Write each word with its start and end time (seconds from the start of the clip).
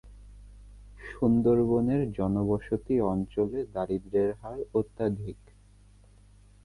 সুন্দরবনের 1.09 2.01
জনবসতি 2.11 2.95
অঞ্চলে 3.11 3.59
দারিদ্র্যের 3.73 4.29
হার 4.41 4.59
অত্যধিক। 4.73 5.39